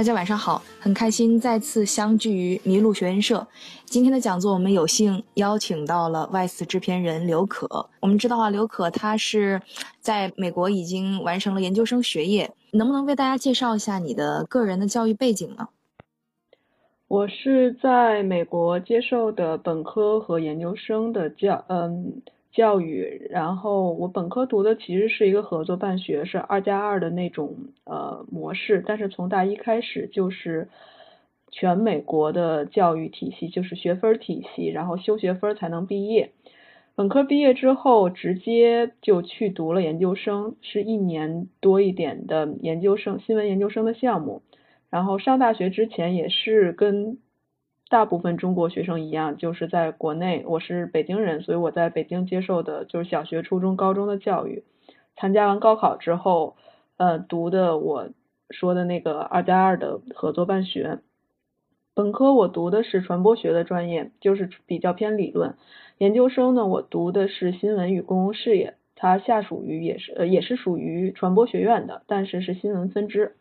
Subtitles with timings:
[0.00, 3.46] 大家晚上好，很开心再次相聚于麋鹿学院社。
[3.84, 7.90] 今天的讲座，我们有幸邀请到了外事制片人刘可。
[8.00, 9.60] 我们知道啊，刘可他是
[10.00, 15.68] 在美国已经完成了研究生学业，能不能为大家介绍一下你的个人的教育背景呢？
[17.06, 22.22] 我是在美国接受的本科和研究生的教，嗯。
[22.52, 30.68] 教育，然后我本科读的其实是一个合作办学，是二加二的那种呃模式，但是从大一开始就是
[31.50, 36.32] 全美国的教育体系，就是学分体系，然后修学分才能毕业。
[36.96, 44.42] 本科毕业之后，直接就去读了研究生，是一年多一点的研究生，新闻研究生的项目。
[44.90, 47.18] 然后上大学之前也是跟。
[47.90, 50.44] 大部分中国学生一样，就是在国内。
[50.46, 54.62] 我是北京人，所以我在北京接受的就是小学、初中、高中的教育。
[55.16, 56.54] 参加完高考之后，
[56.98, 58.08] 呃，读的我
[58.48, 61.00] 说的那个二加二的合作办学。
[61.92, 65.56] 本科我读的是传播学的专业，就是比较偏理论。
[65.98, 73.34] 研究生呢，我读的是新闻与公共事业，它下属于也是呃也是属于传播学院的，但是是新闻分支。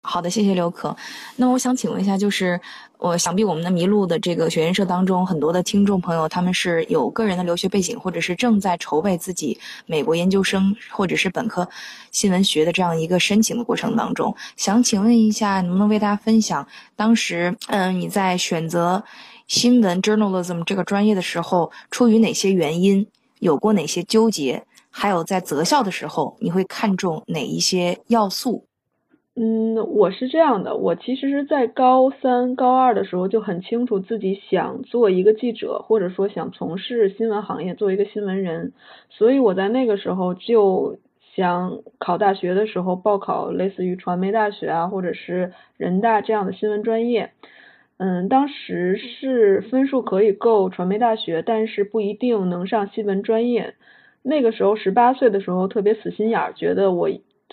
[0.00, 0.96] 好的，谢谢刘可。
[1.36, 2.58] 那我想请问一下，就是
[2.98, 11.68] 我想必我们的麋鹿的这个学员社当中，很多的听众朋友他们是有个人的留学背景，或者是正在筹备自己美国研究生或者是本科
[12.10, 19.02] 新闻学的这样一个申请的过程当中，想请问一下，能不能为大家分享当时，嗯，你在选择
[19.46, 23.06] 新闻 journalism 这个专业的时候，出于哪些原因，
[23.40, 28.64] 有过哪些纠结，还有在择校的时候，你会看重哪一些要素？
[29.40, 38.72] 嗯，我是这样的，我其实是在高三、高二的时候就很清楚自己想做一个记者，或者说想从事新闻行业，做一个新闻人，
[39.10, 40.98] 所以我在那个时候就
[41.36, 47.30] 想考大学的时候报考类似于传媒大学啊，或者是人大这样的新闻专业。
[47.98, 53.74] 嗯，当时是分数可以够传媒大学，但是不一定能上新闻专业。
[54.24, 57.08] 那个时候十八岁的时候特别死心眼儿，觉得我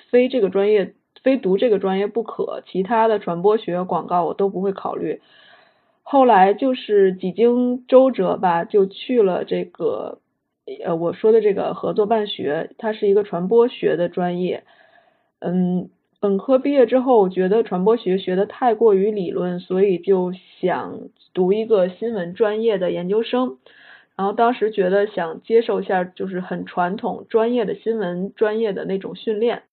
[0.10, 0.96] 非这个专业。
[1.26, 5.22] 非读这个专业不可，其他的传播学、广告我都不会考虑。
[6.04, 10.20] 后来就是几经周折吧，就去了这个
[10.86, 14.66] 呃我说的这个合作办学，它是一个传播学的专业。
[15.40, 20.32] 嗯，本科毕业之后，我觉得传播学学的太过于理论，所以就
[20.62, 23.58] 想读一个新闻专业的研究生。
[24.16, 29.64] 然后当时觉得想接受一下就是很传统专业的新闻专业的那种训练。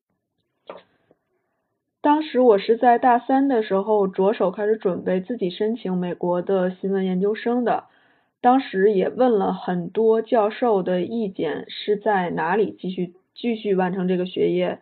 [2.02, 7.84] 当时我是在大三的时候着手开始准备自己申请美国的新闻研究生的，
[8.40, 14.80] 当时也问了很多教授的意见，是在哪里继续继续完成这个学业，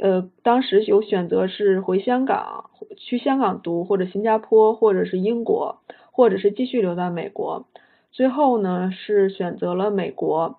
[0.00, 5.80] 呃，当时有选择是回香港去香港读，或者新加坡，或者是英国，
[6.12, 7.66] 或者是继续留在美国，
[8.10, 10.58] 最后呢是选择了美国。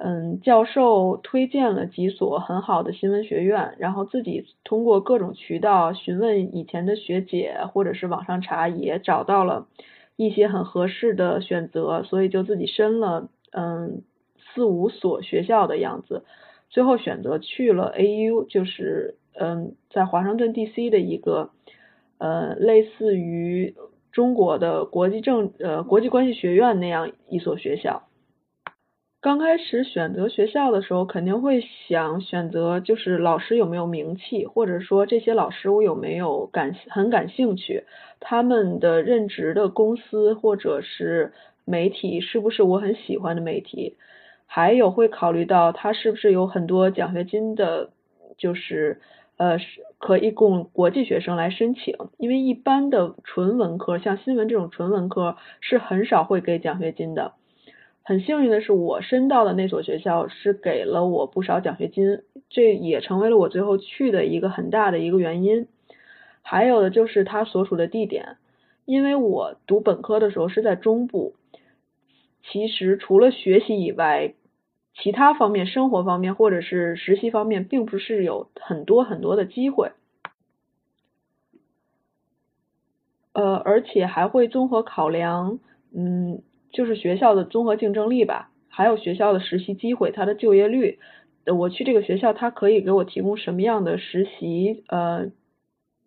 [0.00, 9.66] 嗯，教授推荐了几所很好的新闻学院，然后自己通过各种渠道询问以前的学姐，或者是网上查，也找到了
[10.14, 14.02] 一些很合适的选择，所以就自己申了嗯
[14.54, 16.22] 四五所学校的样子，
[16.70, 21.50] 最后选择去了 AU，就是嗯在华盛顿 DC 的一个
[22.18, 23.74] 呃类似于
[24.12, 28.04] 中国的国际政呃国际关系学院那样一所学校。
[29.28, 37.84] 刚开始选择学校的时候，肯定会想选择就是老师有没有名气，或者说这些老师我有没有感很感兴趣，
[38.20, 41.34] 他们的任职的公司或者是
[41.66, 43.98] 媒体是不是我很喜欢的媒体，
[44.46, 47.90] 还有会考虑到他是不是有很多奖学金的，
[48.38, 48.98] 就是
[49.36, 49.58] 呃
[49.98, 57.32] 可以供国际学生来申请，因为一般的纯文科像新闻这种纯文科是很少会给奖学金的。
[58.08, 65.68] 很幸运的是，我申到的那所学校是给了我不少奖学金，这也成为了我最后去的一个很大的一个原因。
[66.40, 68.38] 还有的就是它所处的地点，
[68.86, 71.34] 因为我读本科的时候是在中部，
[72.42, 74.32] 其实除了学习以外，
[74.94, 79.92] 其他方面、生活方面或者是实习方面，并不是有很多很多的机会。
[83.34, 85.58] 呃，而且还会综合考量，
[85.94, 86.40] 嗯。
[86.72, 90.98] 就是学校的综合竞争力吧，还有学校的实习机会，它的就业率。
[91.46, 95.30] 我去这个学校，它可以给我提供什么样的实习呃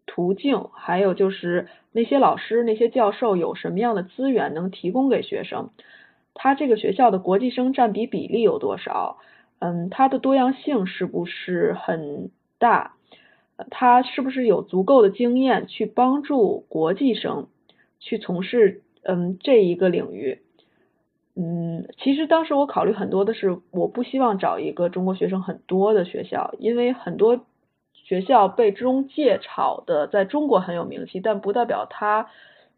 [0.06, 0.66] 途径？
[0.74, 5.72] 还有就是那些老师、那些教授有什么样的资源能提供给学生？
[6.34, 9.18] 他这个学校的国际生占比比例有多少？
[9.60, 12.30] 嗯，它的多样性是不是很
[12.60, 12.94] 大？
[13.70, 17.48] 他是不是有足够的经验去帮助国际生
[18.00, 20.40] 去从事嗯这一个领域？
[21.34, 27.46] 嗯，其实当时我考虑很多的是，我不希望找一个中国学生很多的学校，因为很多
[27.94, 32.30] 学校被中介炒的在中国很有名气，但不代表它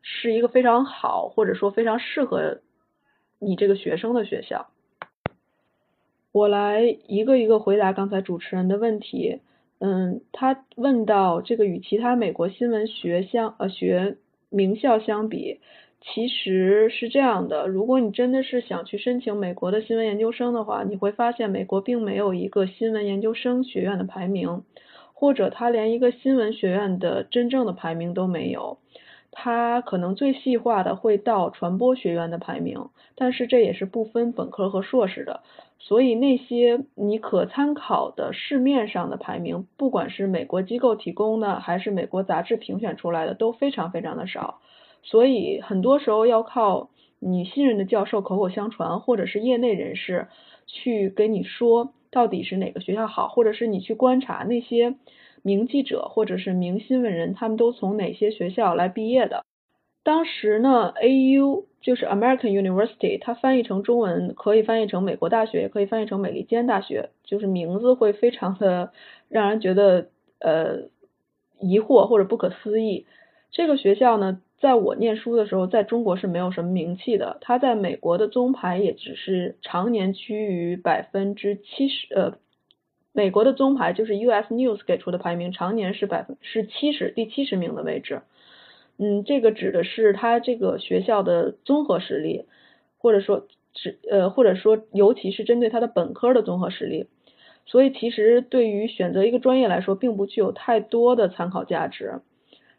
[0.03, 2.59] 是一个非常好或者说非常适合
[3.39, 4.67] 你这个学生的学校。
[6.31, 9.41] 我来一个一个回答刚才主持人的问题。
[9.79, 14.17] 嗯，他问到这个与其他美国新闻学相呃学
[14.49, 15.59] 名校相比。
[16.05, 24.63] 其实是这样的，如果你真的是想去申请美国的新闻研究生的话，你会发现美国并没有一个新闻研究生学院的排名，
[25.13, 28.77] 或者它连一个新闻学院的真正的排名都没有。
[29.31, 35.41] 它可能最细化的会到传播学院的排名，但是这也是不分本科和硕士的。
[35.79, 44.59] 所以那些你可参考的市面上的排名，不管是美国机构提供的，还是美国杂志评选出来的，都非常非常的少。
[45.03, 46.89] 所以很多时候要靠
[47.19, 50.27] 你信任的教授口口相传，或者是业内人士
[50.65, 54.95] 去跟你说到底是哪个学校好，或者是你去观察那些
[55.41, 59.43] 名记者或者是名新闻人，他们都从哪些学校来毕业的。
[60.03, 68.91] 当时呢，AU 就是 American University，它翻译成中文可以翻译成美国大学，也可以翻译成美利坚大学，就是名字会非常的
[69.29, 70.07] 让人觉得
[70.39, 70.89] 呃
[71.59, 73.05] 疑惑或者不可思议。
[73.51, 74.41] 这个学校呢？
[74.63, 77.37] 在我念书的时候，在中国是没有什么名气的。
[77.41, 82.37] 他在美国的综排也只是常年趋于百分之七十，呃，
[83.11, 88.21] 美国的综排就是 US News 给出的排名，常年是百分是七十，第七十名的位置。
[88.97, 92.45] 嗯，这个指的是他这个学校的综合实力，
[92.97, 97.07] 或者说指呃，或者说尤其是针对他的本科的综合实力。
[97.65, 102.21] 所以其实对于选择一个专业来说，并不具有太多的参考价值。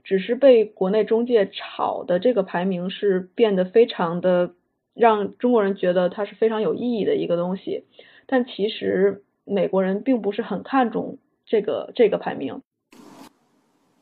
[0.05, 4.55] 只是被国内中介炒的这个排名是变得非常的
[4.95, 7.85] 让中国人觉得它是非常有意义的一个东西，
[8.27, 12.63] 但其实美国人并不是很看重这个这个排名。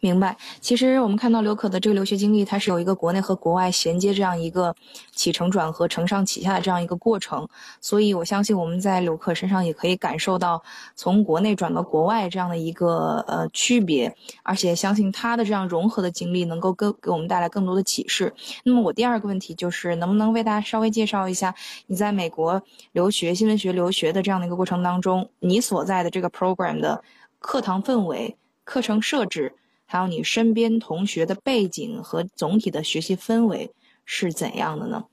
[0.04, 4.74] 明白，其实我们看到刘可的这个留学经历，它是有一个国内和国外衔接这样一个
[5.12, 7.48] 起承转合、承上启下的这样一个过程，
[7.80, 10.60] 所以我相信我们在刘可身上也可以感受到
[10.96, 14.12] 从国内转到国外这样的一个呃区别，
[14.42, 18.34] 而且相信他的这样融合的经历能够给给我们带来更多的启示。
[18.64, 21.54] 那么我第二个问题就是，能不能为大家稍微介绍一下
[21.86, 22.60] 你在美国
[22.90, 27.00] 留学新闻学留学的这样的一个过程当中，你所在的这个 program 的
[27.38, 29.54] 课堂氛围、课程设置？
[29.92, 33.68] 还有你身边同学的背景和总体的学习氛围
[34.06, 35.04] 是怎样的呢？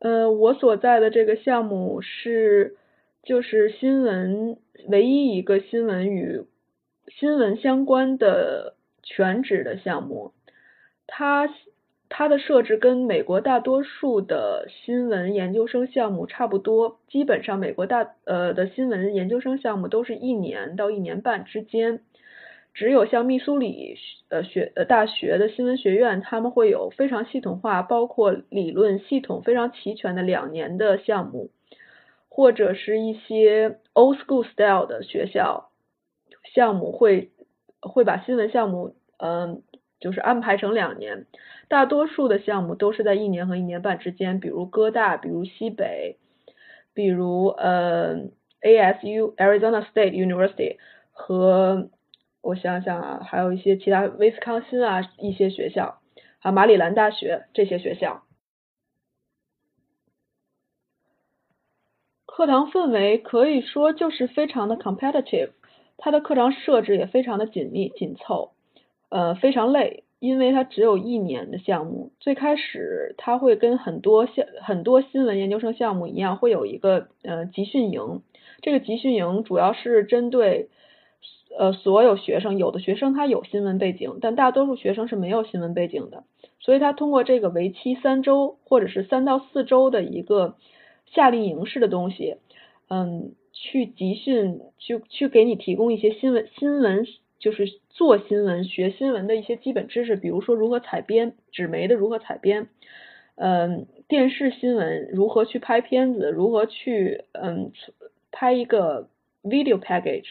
[0.00, 2.76] 呃，我所在的这个项目是
[3.22, 4.58] 就是新闻
[4.88, 6.42] 唯一一个新闻与
[7.06, 8.74] 新闻相关的
[9.04, 10.32] 全职的项目，
[11.06, 11.48] 它
[12.08, 22.02] 它的设置跟美国大多数的新闻研究生项目差不多，基本上美国大呃的新闻研究生项目都是一年到一年半之间。
[22.72, 23.96] 只有像密苏里
[24.28, 31.50] 呃学呃大学的新闻学院，他们会有非常系统化，包括理论系统非常齐全的两年的项目，
[32.28, 35.70] 或者是一些 old school style 的学校
[36.54, 37.30] 项目会
[37.80, 39.62] 会把新闻项目嗯
[39.98, 41.26] 就是安排成两年，
[41.68, 46.16] 大多数的项目都是在一年和一年半之间，比如哥大，比如西北，
[46.94, 48.16] 比如呃
[48.62, 50.76] ASU Arizona State University
[51.12, 51.90] 和
[52.42, 56.00] 我想想啊，还有一些其他威斯康辛啊一些学校，
[56.40, 58.22] 啊马里兰大学这些学校，
[62.24, 65.50] 课堂氛围可以说就是非常的 competitive，
[65.98, 68.52] 它的课堂设置也非常的紧密紧凑，
[69.10, 78.22] 呃非常累，因为它只有一年的项目，最开始它会跟很多项很多新闻研究生项目一样，会有一个呃集训营，
[78.62, 80.70] 这个集训营主要是针对。
[81.58, 86.24] 呃，所有学生，有的学生他有新闻背景，但大多数学生是没有新闻背景的，
[86.60, 90.56] 所以他通过这个为期三周或者是三到四周的一个
[91.06, 92.36] 夏令营式的东西，
[92.88, 97.04] 嗯，去集训，去去给你提供一些新闻新闻，
[97.40, 102.68] 就是做新闻、学新闻的一些基本知识，比如说如何采编，纸媒的如何采编，
[103.34, 107.72] 嗯，电视新闻如何去拍片子，如何去嗯
[108.30, 109.08] 拍一个
[109.42, 110.26] video package。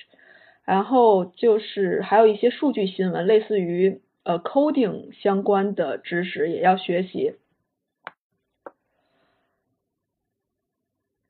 [0.69, 7.33] 然后就是还有一些数据新闻，类似于呃 coding 相关的知识也要学习，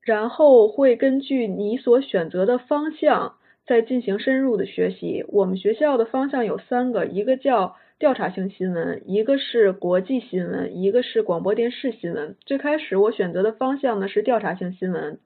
[0.02, 5.24] 然后会根据你所选择的方向，再进行深入的学习。
[5.30, 12.36] 我们学校的方向有三个，一个叫调查性新闻，一个是国际新闻，一个是广播电视新闻。
[12.46, 15.22] 最开始我选择的方向呢是调查性新闻。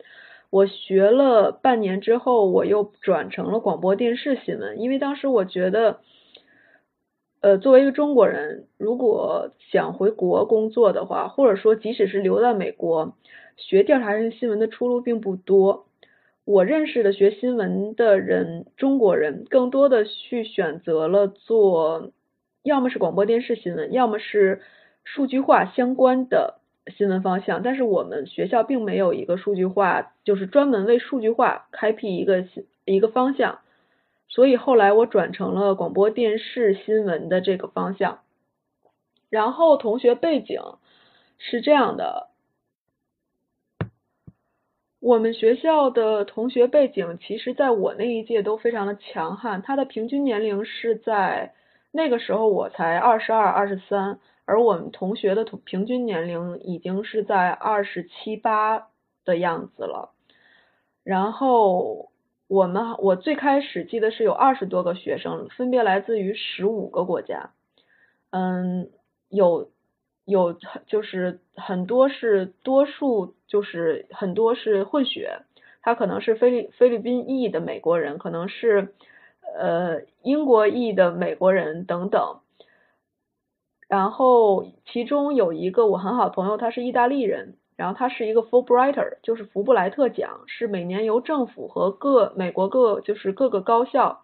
[0.54, 6.02] 我学了半年之后，我又转成了广播电视新闻，因为当时我觉得，
[7.42, 13.16] 呃，作为一个中国人，如果想回国工作的话，或者说即使是留在美国，
[13.58, 15.88] 学调查性新闻的出路并不多。
[16.46, 22.12] 我认识的学新闻的人，中国人更多的去选择了做，
[22.62, 24.62] 要么是广播电视新闻，要么是
[25.04, 26.60] 数据化相关的。
[26.88, 32.46] 新闻方向，但是我们学校并没有一个数据化，就是专门为数据化开辟一个
[32.84, 33.60] 一个方向，
[34.28, 38.20] 所以后来我转成了广播电视新闻的这个方向。
[39.30, 40.62] 然后同学背景
[41.38, 42.28] 是这样的，
[45.00, 51.54] 我们学校的同学背景，其实在我那一届都非常的强悍，他的平均年龄是在
[51.92, 54.20] 那个时候我才二十二、二十三。
[54.46, 58.90] 而我们同学的同平均年龄已经是在二十七八
[59.24, 60.12] 的样子了，
[61.04, 62.12] 然后
[62.48, 67.52] 我们我最开始记得是有二十多个学生，分别来自于十五个国家，
[68.32, 68.90] 嗯，
[69.30, 69.70] 有
[70.26, 70.54] 有
[70.88, 75.40] 就是很多是多数就是很多是混血，
[75.82, 78.94] 他可能是菲律菲律宾裔的美国人，可能是
[79.58, 82.40] 呃英国裔的美国人等等。
[83.94, 94.24] 然后其中有一个我很好的朋友，他是意大利人，然后他是一个 Fulbrighter，就是福布莱特奖，是每年由政府和各美国各就是各个高校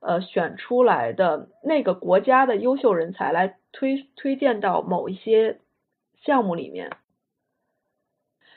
[0.00, 5.58] 呃选出来的那个国家的优秀人才来推推荐到某一些
[6.20, 6.90] 项目里面。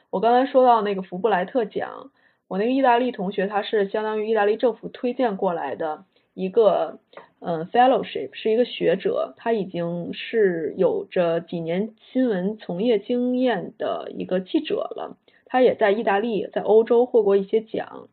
[0.10, 2.12] 我刚才说到那个福布莱特奖，
[2.50, 6.03] 我那个意大利同学他是相当于意大利政府推荐过来的
[6.34, 7.00] 一个。
[7.44, 15.18] 嗯，fellowship 是一个学者，他已经是有着几年新闻从业经验的一个记者了。
[15.48, 18.10] 他也在意大利、在欧洲获过一些奖，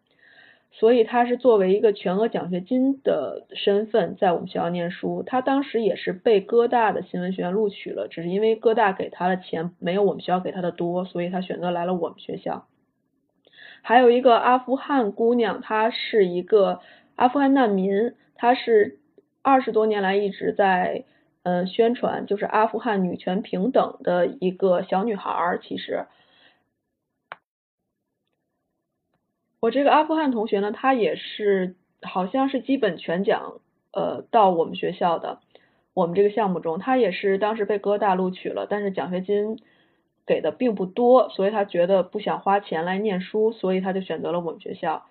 [0.72, 5.22] 所以他是作为一个全额奖学金的身份在我们学校念书。
[5.26, 12.64] 他当时也是被哥大的新闻学院录取了，只是因为哥大给他的钱没有我们学校给他的多，所以他选择来了我们学校。
[13.80, 16.80] 还有一个阿富汗姑娘，她是一个
[17.18, 18.98] 阿富汗难民，她是。
[19.40, 21.04] 二十多年来一直在
[21.42, 25.58] 嗯宣传，就是阿富汗女权平等的一个小女孩儿。
[25.62, 26.06] 其实，
[29.60, 33.60] 我这个阿富汗同学呢，她也是好像是基本全奖
[33.92, 35.40] 呃到我们学校的，
[35.94, 39.58] 我们这个项目中，她也是当时被哥大录取了，但是奖学金
[40.26, 45.06] 给的并不多，所以她觉得不想花钱来念书，所以她就选择了我们学校。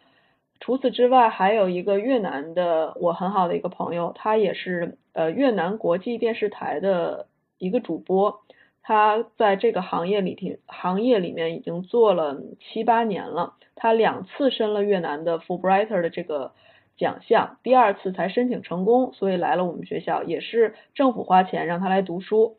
[0.59, 8.41] 除此之外，还有一个越南的我很好的一个朋友，他也是呃越南国际电视台的一个主播，
[8.81, 16.51] 他在这个行业里听行业里面已经做了七八年了，他两次申了越南的 Fulbrighter 的这个
[16.97, 22.57] 奖项，第二次才申请成功，所以来了我们学校，也是政府花钱让他来读书。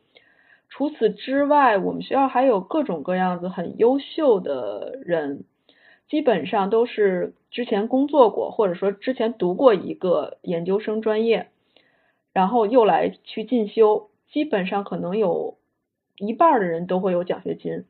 [0.71, 5.45] 除此之外，我们学校还有各种各样子很优秀的人。
[6.09, 11.49] 基本上都是之前工作过，或者说之前读过一个研究生专业，
[12.33, 14.11] 然后又来去进修。
[14.31, 15.57] 基本上可能有
[16.17, 17.85] 一半的人都会有奖学金。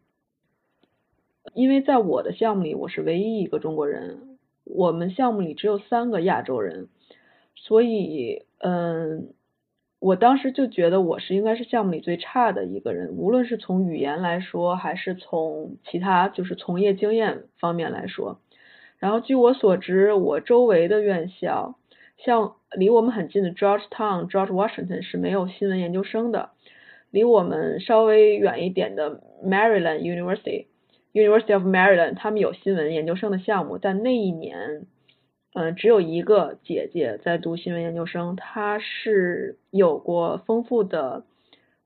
[1.55, 6.89] 因为在我的项目里，我是唯一一个中国人，我们项目里只有三个亚洲人，
[7.55, 9.33] 所以嗯。
[10.01, 18.39] 我当时就觉得我是应该是项目里最差的一个人，无论是从语言来说，还是从其他就是从业经验方面来说。
[18.99, 21.77] 然后据我所知，我周围的院校，
[22.17, 26.51] 像离我们很近的 Georgetown、George Washington 是没有新闻研究生的，
[27.11, 30.67] 离我们稍微远一点的 Maryland University、
[31.13, 34.87] University of Maryland 他们有新闻研究生的项目，但那一年。
[35.55, 41.25] 嗯，只有一个姐姐在读新闻研究生，她是有过丰富的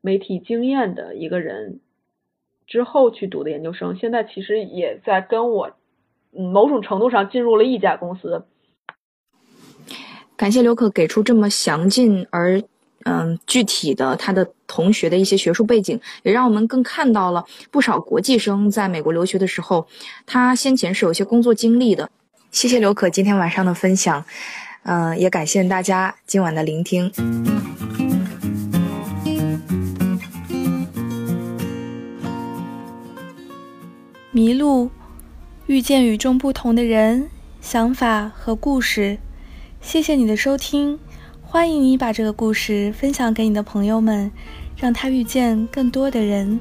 [0.01, 1.81] 媒体经验的一个人，
[2.67, 5.71] 之后去读的研究生，现在其实也在跟我
[6.33, 8.45] 某种程度上进入了一家公司。
[10.37, 12.61] 感谢刘可给出这么详尽而
[13.05, 19.87] 嗯具体的他的同学的一些学术背景，也让我们更看到了不少国际生在美国留学的时候，
[20.27, 22.11] 他先前是有一些工作经历的。
[22.53, 24.25] 谢谢刘可今天晚上的分享，
[24.83, 27.11] 嗯，也感谢大家今晚的聆听。
[34.31, 34.91] 迷路，
[35.67, 37.31] 遇见与众不同的人、
[37.63, 39.19] 想法和故事，
[39.81, 40.99] 谢谢你的收听，
[41.43, 44.31] 欢迎你把这个故事分享给你的朋友们，
[44.77, 46.61] 让他遇见更多的人。